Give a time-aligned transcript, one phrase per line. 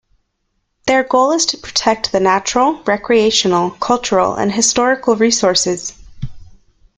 [0.87, 5.93] Their goal is to protect the natural, recreational, cultural, and historical resources.